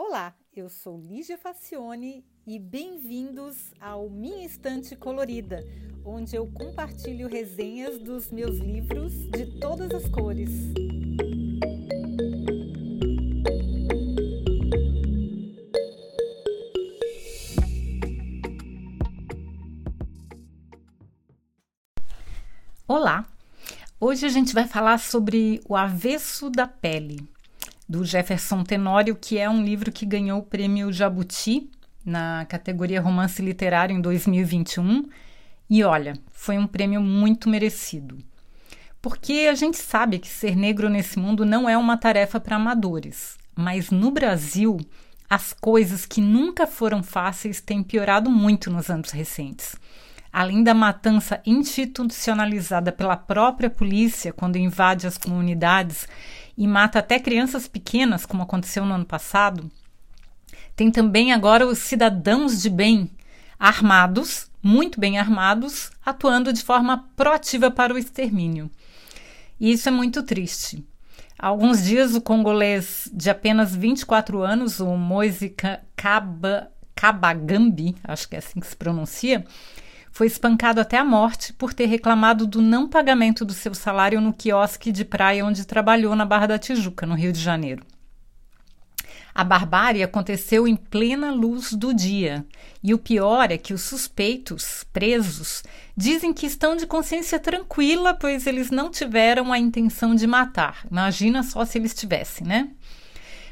Olá, 0.00 0.32
eu 0.54 0.68
sou 0.70 0.96
Lígia 0.96 1.36
Facione 1.36 2.24
e 2.46 2.56
bem-vindos 2.56 3.74
ao 3.80 4.08
Minha 4.08 4.46
Estante 4.46 4.94
Colorida, 4.94 5.58
onde 6.04 6.36
eu 6.36 6.46
compartilho 6.52 7.28
resenhas 7.28 7.98
dos 7.98 8.30
meus 8.30 8.58
livros 8.58 9.12
de 9.30 9.58
todas 9.58 9.90
as 9.90 10.08
cores. 10.08 10.50
Olá! 22.86 23.26
Hoje 24.00 24.26
a 24.26 24.28
gente 24.28 24.54
vai 24.54 24.68
falar 24.68 24.98
sobre 24.98 25.60
o 25.68 25.74
avesso 25.74 26.48
da 26.48 26.68
pele 26.68 27.28
do 27.88 28.04
Jefferson 28.04 28.62
Tenório, 28.62 29.16
que 29.16 29.38
é 29.38 29.48
um 29.48 29.64
livro 29.64 29.90
que 29.90 30.04
ganhou 30.04 30.40
o 30.40 30.44
prêmio 30.44 30.92
Jabuti 30.92 31.70
na 32.04 32.44
categoria 32.46 33.00
Romance 33.00 33.40
Literário 33.40 33.96
em 33.96 34.00
2021. 34.00 35.08
E 35.70 35.82
olha, 35.82 36.14
foi 36.32 36.58
um 36.58 36.66
prêmio 36.66 37.00
muito 37.00 37.48
merecido. 37.48 38.18
Porque 39.00 39.48
a 39.50 39.54
gente 39.54 39.78
sabe 39.78 40.18
que 40.18 40.28
ser 40.28 40.56
negro 40.56 40.88
nesse 40.88 41.18
mundo 41.18 41.46
não 41.46 41.68
é 41.68 41.76
uma 41.78 41.96
tarefa 41.96 42.40
para 42.40 42.56
amadores, 42.56 43.38
mas 43.54 43.90
no 43.90 44.10
Brasil 44.10 44.78
as 45.30 45.52
coisas 45.52 46.04
que 46.06 46.20
nunca 46.20 46.66
foram 46.66 47.02
fáceis 47.02 47.60
têm 47.60 47.82
piorado 47.82 48.30
muito 48.30 48.70
nos 48.70 48.88
anos 48.90 49.10
recentes. 49.10 49.76
Além 50.32 50.62
da 50.62 50.74
matança 50.74 51.40
institucionalizada 51.44 52.92
pela 52.92 53.16
própria 53.16 53.70
polícia 53.70 54.32
quando 54.32 54.56
invade 54.56 55.06
as 55.06 55.16
comunidades 55.16 56.06
e 56.58 56.66
mata 56.66 56.98
até 56.98 57.20
crianças 57.20 57.68
pequenas, 57.68 58.26
como 58.26 58.42
aconteceu 58.42 58.84
no 58.84 58.92
ano 58.92 59.04
passado, 59.04 59.70
tem 60.74 60.90
também 60.90 61.32
agora 61.32 61.64
os 61.64 61.78
cidadãos 61.78 62.60
de 62.60 62.68
bem 62.68 63.08
armados, 63.56 64.50
muito 64.60 64.98
bem 64.98 65.20
armados, 65.20 65.92
atuando 66.04 66.52
de 66.52 66.64
forma 66.64 67.08
proativa 67.14 67.70
para 67.70 67.94
o 67.94 67.98
extermínio. 67.98 68.68
E 69.60 69.70
isso 69.70 69.88
é 69.88 69.92
muito 69.92 70.20
triste. 70.24 70.84
Há 71.38 71.46
alguns 71.46 71.84
dias, 71.84 72.16
o 72.16 72.20
congolês 72.20 73.08
de 73.12 73.30
apenas 73.30 73.74
24 73.76 74.42
anos, 74.42 74.80
o 74.80 74.96
Moise 74.96 75.54
Kabagambi, 76.96 77.94
acho 78.02 78.28
que 78.28 78.34
é 78.34 78.38
assim 78.40 78.58
que 78.58 78.66
se 78.66 78.74
pronuncia, 78.74 79.46
foi 80.10 80.26
espancado 80.26 80.80
até 80.80 80.96
a 80.96 81.04
morte 81.04 81.52
por 81.52 81.72
ter 81.72 81.86
reclamado 81.86 82.46
do 82.46 82.60
não 82.60 82.88
pagamento 82.88 83.44
do 83.44 83.52
seu 83.52 83.74
salário 83.74 84.20
no 84.20 84.32
quiosque 84.32 84.90
de 84.90 85.04
praia 85.04 85.44
onde 85.44 85.66
trabalhou 85.66 86.14
na 86.16 86.24
Barra 86.24 86.46
da 86.46 86.58
Tijuca, 86.58 87.06
no 87.06 87.14
Rio 87.14 87.32
de 87.32 87.40
Janeiro. 87.40 87.84
A 89.38 89.44
barbárie 89.44 90.02
aconteceu 90.02 90.66
em 90.66 90.74
plena 90.74 91.30
luz 91.30 91.72
do 91.72 91.94
dia. 91.94 92.44
E 92.82 92.92
o 92.92 92.98
pior 92.98 93.52
é 93.52 93.56
que 93.56 93.72
os 93.72 93.82
suspeitos, 93.82 94.84
presos, 94.92 95.62
dizem 95.96 96.34
que 96.34 96.44
estão 96.44 96.74
de 96.74 96.88
consciência 96.88 97.38
tranquila, 97.38 98.14
pois 98.14 98.48
eles 98.48 98.68
não 98.68 98.90
tiveram 98.90 99.52
a 99.52 99.58
intenção 99.58 100.12
de 100.12 100.26
matar. 100.26 100.84
Imagina 100.90 101.44
só 101.44 101.64
se 101.64 101.78
eles 101.78 101.94
tivessem, 101.94 102.44
né? 102.48 102.70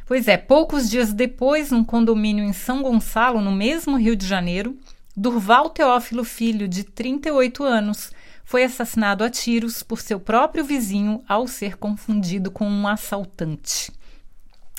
Pois 0.07 0.27
é, 0.27 0.37
poucos 0.37 0.91
dias 0.91 1.13
depois, 1.13 1.71
num 1.71 1.85
condomínio 1.85 2.45
em 2.45 2.53
São 2.53 2.83
Gonçalo, 2.83 3.41
no 3.41 3.53
mesmo 3.53 3.97
Rio 3.97 4.17
de 4.17 4.27
Janeiro, 4.27 4.77
Durval 5.17 5.71
Teófilo 5.71 6.25
Filho, 6.25 6.69
de 6.69 6.85
38 6.85 7.65
anos, 7.65 8.13
foi 8.45 8.65
assassinado 8.65 9.25
a 9.25 9.31
tiros 9.31 9.83
por 9.83 9.99
seu 9.99 10.21
próprio 10.21 10.63
vizinho 10.63 11.25
ao 11.27 11.49
ser 11.49 11.79
confundido 11.79 12.51
com 12.51 12.69
um 12.69 12.87
assaltante. 12.87 13.91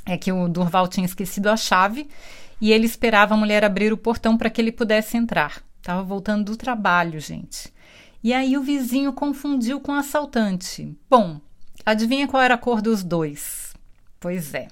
É 0.06 0.16
que 0.16 0.32
o 0.32 0.48
Durval 0.48 0.88
tinha 0.88 1.08
esquecido 1.08 1.48
a 1.48 1.58
chave 1.58 2.08
e 2.62 2.72
ele 2.72 2.86
esperava 2.86 3.34
a 3.34 3.38
mulher 3.38 3.66
abrir 3.66 3.92
o 3.92 3.98
portão 3.98 4.38
para 4.38 4.50
que 4.52 4.62
ele 4.62 4.72
pudesse 4.72 5.18
entrar. 5.18 5.64
Estava 5.80 6.04
voltando 6.04 6.52
do 6.52 6.56
trabalho, 6.56 7.20
gente. 7.20 7.74
E 8.24 8.32
aí 8.32 8.56
o 8.58 8.62
vizinho 8.62 9.12
confundiu 9.14 9.80
com 9.80 9.92
o 9.92 9.96
assaltante. 9.96 10.96
Bom, 11.10 11.42
adivinha 11.84 12.28
qual 12.28 12.44
era 12.44 12.54
a 12.54 12.60
cor 12.60 12.80
dos 12.80 13.04
dois? 13.04 13.74
Pois 14.20 14.54
é. 14.54 14.68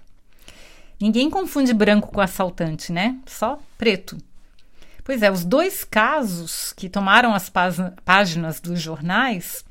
Ninguém 1.02 1.28
confunde 1.28 1.74
branco 1.74 2.12
com 2.12 2.22
assaltante, 2.22 2.92
né? 2.92 3.18
Só 3.26 3.60
preto. 3.80 4.16
Pois 5.06 5.22
é, 5.22 5.30
os 5.30 5.46
dois 5.46 5.84
casos 5.84 6.74
que 6.74 6.90
tomaram 6.90 7.32
as 7.36 7.48
páginas 8.04 8.60
dos 8.60 8.82
jornais, 8.82 9.64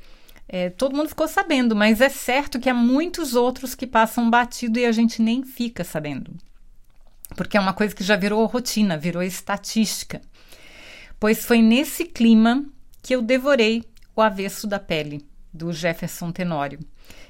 é, 0.47 0.69
todo 0.69 0.95
mundo 0.95 1.09
ficou 1.09 1.27
sabendo, 1.27 1.75
mas 1.75 1.99
é 1.99 2.07
certo 2.07 2.57
que 2.57 2.69
há 2.69 2.73
muitos 2.73 3.35
outros 3.35 3.75
que 3.75 3.85
passam 3.85 4.29
batido 4.29 4.79
e 4.79 4.85
a 4.85 4.93
gente 4.93 5.21
nem 5.21 5.43
fica 5.43 5.83
sabendo. 5.83 6.31
Porque 7.35 7.57
é 7.57 7.59
uma 7.59 7.73
coisa 7.73 7.93
que 7.93 8.01
já 8.01 8.15
virou 8.15 8.45
rotina, 8.45 8.97
virou 8.97 9.21
estatística. 9.21 10.21
Pois 11.19 11.43
foi 11.43 11.61
nesse 11.61 12.05
clima 12.05 12.63
que 13.03 13.13
eu 13.13 13.21
devorei 13.21 13.83
O 14.15 14.21
Avesso 14.21 14.65
da 14.65 14.79
Pele, 14.79 15.25
do 15.53 15.73
Jefferson 15.73 16.31
Tenório, 16.31 16.79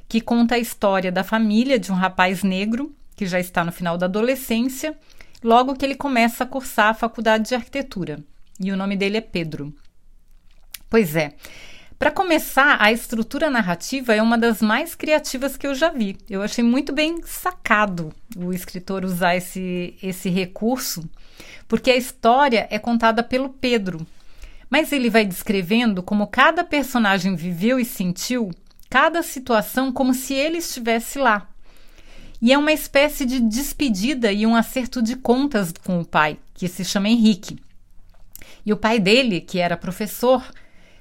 que 0.08 0.22
conta 0.22 0.54
a 0.54 0.60
história 0.60 1.12
da 1.12 1.24
família 1.24 1.80
de 1.80 1.92
um 1.92 1.96
rapaz 1.96 2.44
negro 2.44 2.96
que 3.16 3.26
já 3.26 3.40
está 3.40 3.64
no 3.64 3.72
final 3.72 3.98
da 3.98 4.06
adolescência 4.06 4.96
logo 5.46 5.76
que 5.76 5.86
ele 5.86 5.96
começa 5.96 6.44
a 6.44 6.48
cursar 6.48 6.88
a 6.88 6.94
faculdade 6.96 7.50
de 7.50 7.56
arquitetura. 7.56 8.20
E 8.60 8.72
o 8.72 8.76
nome 8.76 8.98
dele 8.98 9.18
é 9.18 9.22
Pedro. 9.22 9.72
Pois 10.90 11.16
é. 11.16 11.34
Para 12.00 12.12
começar, 12.12 12.78
a 12.82 12.92
estrutura 12.92 13.50
narrativa 13.50 14.14
é 14.14 14.22
uma 14.22 14.38
das 14.38 14.62
mais 14.62 14.96
criativas 14.96 15.56
que 15.56 15.68
eu 15.68 15.76
já 15.76 15.90
vi. 15.90 16.18
Eu 16.28 16.42
achei 16.42 16.64
muito 16.64 16.92
bem 16.92 17.22
sacado 17.24 18.12
o 18.36 18.52
escritor 18.52 19.06
usar 19.06 19.36
esse, 19.36 19.96
esse 20.02 20.30
recurso, 20.30 21.08
porque 21.68 21.92
a 21.92 21.96
história 21.96 22.68
é 22.72 22.80
contada 22.80 23.24
pelo 23.24 23.50
Pedro, 23.50 24.06
mas 24.70 24.92
ele 24.92 25.10
vai 25.10 25.26
descrevendo 25.26 26.02
como 26.02 26.28
cada 26.28 26.64
personagem 26.64 27.36
viveu 27.36 27.80
e 27.80 27.86
sentiu 27.86 28.52
cada 28.90 29.22
situação 29.22 29.92
como 29.92 30.14
se 30.14 30.34
ele 30.34 30.58
estivesse 30.58 31.20
lá. 31.20 31.48
E 32.42 32.52
é 32.52 32.58
uma 32.58 32.72
espécie 32.72 33.26
de 33.26 33.40
despedida 33.40 34.32
e 34.32 34.46
um 34.46 34.56
acerto 34.56 35.02
de 35.02 35.16
contas 35.16 35.72
com 35.84 36.00
o 36.00 36.06
pai, 36.06 36.38
que 36.54 36.68
se 36.68 36.84
chama 36.84 37.10
Henrique. 37.10 37.58
E 38.66 38.74
o 38.74 38.78
pai 38.78 39.00
dele, 39.00 39.42
que 39.42 39.60
era 39.60 39.78
professor, 39.78 40.44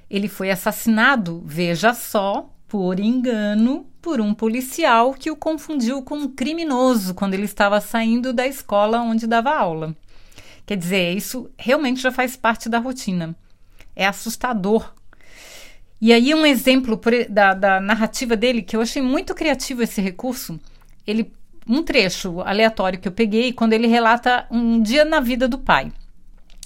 ele 0.09 0.27
foi 0.27 0.51
assassinado, 0.51 1.43
veja 1.45 1.93
só, 1.93 2.49
por 2.67 2.99
engano, 2.99 3.87
por 4.01 4.21
um 4.21 4.33
policial 4.33 5.13
que 5.13 5.31
o 5.31 5.35
confundiu 5.35 6.01
com 6.01 6.15
um 6.15 6.27
criminoso 6.27 7.13
quando 7.13 7.33
ele 7.33 7.45
estava 7.45 7.81
saindo 7.81 8.31
da 8.31 8.47
escola 8.47 9.01
onde 9.01 9.27
dava 9.27 9.51
aula. 9.51 9.95
Quer 10.65 10.77
dizer, 10.77 11.15
isso 11.15 11.49
realmente 11.57 12.01
já 12.01 12.11
faz 12.11 12.35
parte 12.35 12.69
da 12.69 12.79
rotina. 12.79 13.35
É 13.95 14.05
assustador. 14.05 14.93
E 16.01 16.11
aí, 16.11 16.33
um 16.33 16.45
exemplo 16.45 16.99
da, 17.29 17.53
da 17.53 17.79
narrativa 17.79 18.35
dele, 18.35 18.61
que 18.61 18.75
eu 18.75 18.81
achei 18.81 19.01
muito 19.01 19.33
criativo 19.33 19.81
esse 19.81 20.01
recurso 20.01 20.59
ele 21.05 21.31
um 21.67 21.81
trecho 21.81 22.41
aleatório 22.41 22.99
que 22.99 23.07
eu 23.07 23.11
peguei 23.11 23.51
quando 23.51 23.73
ele 23.73 23.87
relata 23.87 24.45
um 24.51 24.79
dia 24.79 25.03
na 25.03 25.19
vida 25.19 25.47
do 25.47 25.57
pai. 25.57 25.91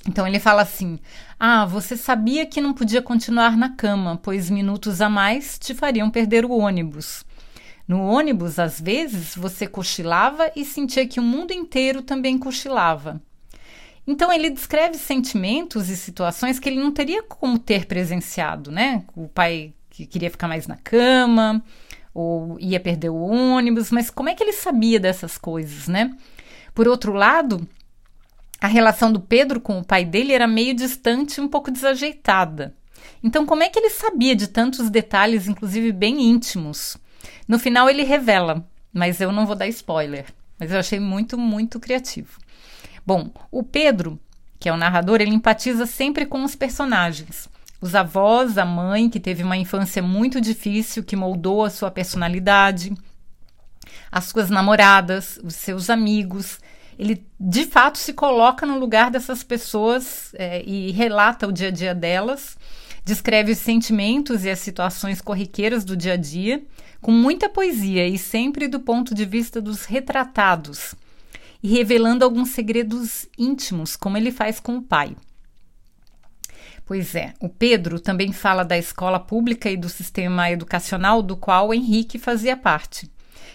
Então 0.07 0.27
ele 0.27 0.39
fala 0.39 0.61
assim: 0.61 0.99
Ah, 1.39 1.65
você 1.65 1.95
sabia 1.95 2.45
que 2.45 2.61
não 2.61 2.73
podia 2.73 3.01
continuar 3.01 3.55
na 3.57 3.69
cama, 3.69 4.19
pois 4.21 4.49
minutos 4.49 5.01
a 5.01 5.09
mais 5.09 5.57
te 5.57 5.73
fariam 5.73 6.09
perder 6.09 6.45
o 6.45 6.51
ônibus. 6.51 7.25
No 7.87 8.03
ônibus, 8.03 8.59
às 8.59 8.79
vezes, 8.79 9.35
você 9.35 9.65
cochilava 9.65 10.51
e 10.55 10.63
sentia 10.63 11.07
que 11.07 11.19
o 11.19 11.23
mundo 11.23 11.51
inteiro 11.51 12.03
também 12.03 12.37
cochilava. 12.37 13.19
Então 14.05 14.31
ele 14.31 14.49
descreve 14.49 14.95
sentimentos 14.95 15.89
e 15.89 15.97
situações 15.97 16.59
que 16.59 16.69
ele 16.69 16.79
não 16.79 16.91
teria 16.91 17.23
como 17.23 17.57
ter 17.57 17.85
presenciado, 17.85 18.71
né? 18.71 19.03
O 19.15 19.27
pai 19.27 19.73
que 19.89 20.05
queria 20.05 20.29
ficar 20.29 20.47
mais 20.47 20.65
na 20.67 20.77
cama, 20.77 21.63
ou 22.13 22.57
ia 22.59 22.79
perder 22.79 23.09
o 23.09 23.21
ônibus, 23.21 23.91
mas 23.91 24.09
como 24.09 24.29
é 24.29 24.35
que 24.35 24.43
ele 24.43 24.53
sabia 24.53 24.99
dessas 24.99 25.37
coisas, 25.37 25.87
né? 25.87 26.15
Por 26.73 26.87
outro 26.87 27.13
lado, 27.13 27.67
a 28.59 28.67
relação 28.67 29.11
do 29.11 29.19
Pedro 29.19 29.59
com 29.59 29.79
o 29.79 29.83
pai 29.83 30.03
dele 30.03 30.33
era 30.33 30.47
meio 30.47 30.73
distante, 30.73 31.39
um 31.39 31.47
pouco 31.47 31.71
desajeitada. 31.71 32.75
Então, 33.23 33.45
como 33.45 33.63
é 33.63 33.69
que 33.69 33.79
ele 33.79 33.89
sabia 33.89 34.35
de 34.35 34.47
tantos 34.47 34.89
detalhes, 34.89 35.47
inclusive 35.47 35.91
bem 35.91 36.21
íntimos? 36.21 36.97
No 37.47 37.59
final, 37.59 37.89
ele 37.89 38.03
revela, 38.03 38.65
mas 38.93 39.19
eu 39.21 39.31
não 39.31 39.45
vou 39.45 39.55
dar 39.55 39.67
spoiler. 39.67 40.25
Mas 40.57 40.71
eu 40.71 40.79
achei 40.79 40.99
muito, 40.99 41.37
muito 41.37 41.79
criativo. 41.79 42.39
Bom, 43.05 43.31
o 43.49 43.63
Pedro, 43.63 44.19
que 44.59 44.67
é 44.67 44.73
o 44.73 44.77
narrador, 44.77 45.21
ele 45.21 45.33
empatiza 45.33 45.85
sempre 45.85 46.25
com 46.25 46.43
os 46.43 46.55
personagens 46.55 47.49
os 47.81 47.95
avós, 47.95 48.57
a 48.57 48.65
mãe, 48.65 49.09
que 49.09 49.19
teve 49.19 49.43
uma 49.43 49.57
infância 49.57 50.01
muito 50.01 50.41
difícil, 50.41 51.03
que 51.03 51.15
moldou 51.15 51.63
a 51.63 51.69
sua 51.69 51.89
personalidade, 51.89 52.93
as 54.11 54.25
suas 54.25 54.49
namoradas, 54.49 55.39
os 55.43 55.55
seus 55.55 55.89
amigos. 55.89 56.59
Ele 56.97 57.25
de 57.39 57.65
fato 57.65 57.97
se 57.97 58.11
coloca 58.13 58.65
no 58.65 58.77
lugar 58.77 59.09
dessas 59.09 59.43
pessoas 59.43 60.31
é, 60.33 60.61
e 60.65 60.91
relata 60.91 61.47
o 61.47 61.51
dia 61.51 61.69
a 61.69 61.71
dia 61.71 61.95
delas, 61.95 62.57
descreve 63.05 63.53
os 63.53 63.57
sentimentos 63.59 64.43
e 64.43 64.49
as 64.49 64.59
situações 64.59 65.21
corriqueiras 65.21 65.85
do 65.85 65.95
dia 65.95 66.13
a 66.13 66.17
dia, 66.17 66.61
com 67.01 67.11
muita 67.11 67.47
poesia 67.47 68.05
e 68.05 68.17
sempre 68.17 68.67
do 68.67 68.81
ponto 68.81 69.15
de 69.15 69.25
vista 69.25 69.61
dos 69.61 69.85
retratados. 69.85 70.93
e 71.61 71.67
revelando 71.67 72.23
alguns 72.23 72.51
segredos 72.51 73.27
íntimos, 73.37 73.97
como 73.97 74.15
ele 74.15 74.31
faz 74.31 74.61
com 74.61 74.77
o 74.77 74.81
pai. 74.81 75.13
Pois 76.89 77.13
é, 77.13 77.35
o 77.39 77.47
Pedro 77.47 77.99
também 77.99 78.33
fala 78.33 78.65
da 78.65 78.75
escola 78.75 79.19
pública 79.19 79.69
e 79.69 79.77
do 79.77 79.87
sistema 79.87 80.49
educacional 80.49 81.21
do 81.21 81.37
qual 81.37 81.71
Henrique 81.71 82.17
fazia 82.17 82.57
parte. 82.57 83.07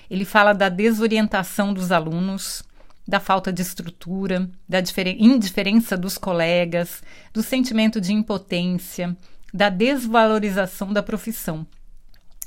Ele 0.08 0.24
fala 0.24 0.52
da 0.52 0.68
desorientação 0.68 1.74
dos 1.74 1.90
alunos, 1.90 2.62
da 3.04 3.18
falta 3.18 3.52
de 3.52 3.60
estrutura, 3.60 4.48
da 4.68 4.78
indiferença 5.18 5.96
dos 5.96 6.16
colegas, 6.16 7.02
do 7.32 7.42
sentimento 7.42 8.00
de 8.00 8.12
impotência, 8.12 9.16
da 9.52 9.68
desvalorização 9.68 10.92
da 10.92 11.02
profissão. 11.02 11.66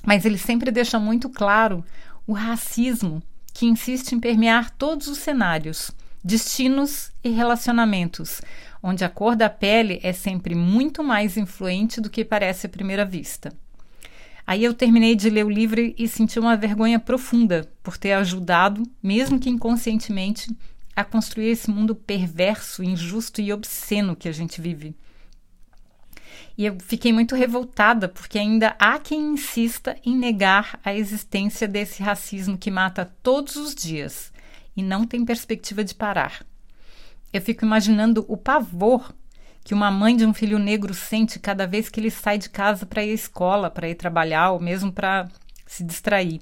Mas 0.05 0.23
ele 0.23 0.37
sempre 0.37 0.71
deixa 0.71 0.97
muito 0.97 1.29
claro 1.29 1.83
o 2.25 2.31
racismo 2.31 3.21
que 3.53 3.65
insiste 3.65 4.13
em 4.13 4.21
permear 4.21 4.69
todos 4.69 5.09
os 5.09 5.17
cenários, 5.17 5.91
destinos 6.27 7.09
e 7.23 7.29
relacionamentos, 7.29 8.41
onde 8.83 9.05
a 9.05 9.09
cor 9.09 9.33
da 9.33 9.49
pele 9.49 9.97
é 10.03 10.11
sempre 10.11 10.53
muito 10.53 11.01
mais 11.01 11.37
influente 11.37 12.01
do 12.01 12.09
que 12.09 12.25
parece 12.25 12.65
à 12.65 12.69
primeira 12.69 13.05
vista. 13.05 13.53
Aí 14.45 14.61
eu 14.61 14.73
terminei 14.73 15.15
de 15.15 15.29
ler 15.29 15.45
o 15.45 15.49
livro 15.49 15.79
e 15.79 16.05
senti 16.05 16.37
uma 16.37 16.57
vergonha 16.57 16.99
profunda 16.99 17.71
por 17.81 17.97
ter 17.97 18.11
ajudado, 18.11 18.83
mesmo 19.01 19.39
que 19.39 19.49
inconscientemente, 19.49 20.53
a 20.93 21.01
construir 21.05 21.47
esse 21.47 21.71
mundo 21.71 21.95
perverso, 21.95 22.83
injusto 22.83 23.39
e 23.39 23.53
obsceno 23.53 24.13
que 24.13 24.27
a 24.27 24.33
gente 24.33 24.59
vive. 24.59 24.93
E 26.57 26.65
eu 26.65 26.75
fiquei 26.81 27.13
muito 27.13 27.35
revoltada 27.35 28.09
porque 28.09 28.37
ainda 28.37 28.75
há 28.77 28.99
quem 28.99 29.31
insista 29.31 29.95
em 30.03 30.17
negar 30.17 30.77
a 30.83 30.93
existência 30.93 31.69
desse 31.69 32.03
racismo 32.03 32.57
que 32.57 32.69
mata 32.69 33.09
todos 33.23 33.55
os 33.55 33.73
dias 33.73 34.35
e 34.77 34.83
não 34.83 35.05
tem 35.05 35.25
perspectiva 35.25 35.83
de 35.83 35.95
parar. 35.95 36.45
Eu 37.33 37.41
fico 37.41 37.65
imaginando 37.65 38.23
o 38.29 38.37
pavor 38.37 39.13
que 39.63 39.73
uma 39.73 39.91
mãe 39.91 40.15
de 40.15 40.25
um 40.25 40.33
filho 40.33 40.59
negro 40.59 40.93
sente 40.93 41.39
cada 41.39 41.67
vez 41.67 41.89
que 41.89 41.99
ele 41.99 42.11
sai 42.11 42.37
de 42.37 42.49
casa 42.49 42.85
para 42.85 43.03
ir 43.03 43.11
à 43.11 43.13
escola, 43.13 43.69
para 43.69 43.89
ir 43.89 43.95
trabalhar 43.95 44.51
ou 44.51 44.59
mesmo 44.61 44.93
para 44.93 45.27
se 45.65 45.83
distrair. 45.83 46.39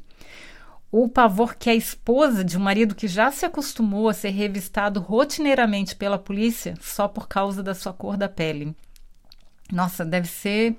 Ou 0.91 1.05
o 1.05 1.09
pavor 1.09 1.55
que 1.55 1.69
a 1.69 1.75
esposa 1.75 2.43
de 2.43 2.57
um 2.57 2.61
marido 2.61 2.93
que 2.93 3.07
já 3.07 3.31
se 3.31 3.45
acostumou 3.45 4.07
a 4.07 4.13
ser 4.13 4.29
revistado 4.29 4.99
rotineiramente 4.99 5.95
pela 5.95 6.19
polícia 6.19 6.75
só 6.79 7.07
por 7.07 7.27
causa 7.27 7.63
da 7.63 7.73
sua 7.73 7.93
cor 7.93 8.15
da 8.15 8.29
pele. 8.29 8.75
Nossa, 9.71 10.05
deve 10.05 10.27
ser 10.27 10.75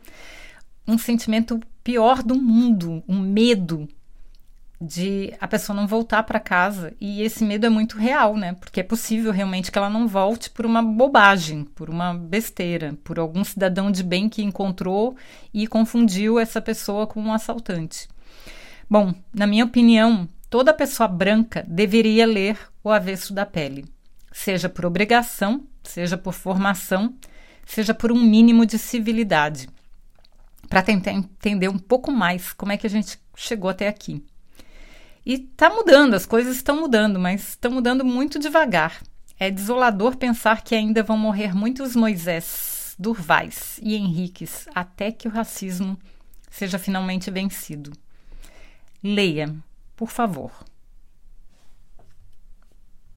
um 0.86 0.96
sentimento 0.96 1.58
pior 1.82 2.22
do 2.22 2.36
mundo, 2.36 3.02
um 3.08 3.18
medo 3.18 3.88
de 4.80 5.32
a 5.40 5.48
pessoa 5.48 5.74
não 5.74 5.86
voltar 5.86 6.22
para 6.22 6.40
casa. 6.40 6.92
E 7.00 7.22
esse 7.22 7.44
medo 7.44 7.66
é 7.66 7.68
muito 7.68 7.96
real, 7.96 8.36
né? 8.36 8.54
Porque 8.54 8.80
é 8.80 8.82
possível 8.82 9.32
realmente 9.32 9.72
que 9.72 9.78
ela 9.78 9.90
não 9.90 10.06
volte 10.06 10.50
por 10.50 10.66
uma 10.66 10.82
bobagem, 10.82 11.64
por 11.64 11.88
uma 11.88 12.14
besteira, 12.14 12.96
por 13.02 13.18
algum 13.18 13.42
cidadão 13.42 13.90
de 13.90 14.02
bem 14.02 14.28
que 14.28 14.42
encontrou 14.42 15.16
e 15.52 15.66
confundiu 15.66 16.38
essa 16.38 16.60
pessoa 16.60 17.06
com 17.06 17.20
um 17.20 17.32
assaltante. 17.32 18.08
Bom, 18.88 19.14
na 19.34 19.46
minha 19.46 19.64
opinião, 19.64 20.28
toda 20.48 20.72
pessoa 20.72 21.08
branca 21.08 21.64
deveria 21.66 22.26
ler 22.26 22.58
O 22.84 22.90
Avesso 22.90 23.34
da 23.34 23.44
Pele, 23.44 23.84
seja 24.30 24.68
por 24.68 24.86
obrigação, 24.86 25.66
seja 25.82 26.16
por 26.16 26.32
formação, 26.32 27.14
seja 27.64 27.92
por 27.92 28.12
um 28.12 28.22
mínimo 28.22 28.64
de 28.64 28.78
civilidade, 28.78 29.68
para 30.68 30.82
tentar 30.82 31.12
entender 31.12 31.68
um 31.68 31.78
pouco 31.78 32.12
mais 32.12 32.52
como 32.52 32.70
é 32.70 32.76
que 32.76 32.86
a 32.86 32.90
gente 32.90 33.18
chegou 33.34 33.70
até 33.70 33.88
aqui. 33.88 34.24
E 35.26 35.34
está 35.34 35.68
mudando, 35.68 36.14
as 36.14 36.24
coisas 36.24 36.54
estão 36.54 36.78
mudando, 36.78 37.18
mas 37.18 37.48
estão 37.48 37.72
mudando 37.72 38.04
muito 38.04 38.38
devagar. 38.38 39.02
É 39.36 39.50
desolador 39.50 40.16
pensar 40.16 40.62
que 40.62 40.72
ainda 40.72 41.02
vão 41.02 41.18
morrer 41.18 41.52
muitos 41.52 41.96
Moisés, 41.96 42.94
Durvais 42.96 43.80
e 43.82 43.96
Henriques 43.96 44.68
até 44.72 45.10
que 45.10 45.26
o 45.26 45.30
racismo 45.30 45.98
seja 46.48 46.78
finalmente 46.78 47.28
vencido. 47.28 47.90
Leia, 49.02 49.52
por 49.96 50.10
favor. 50.10 50.52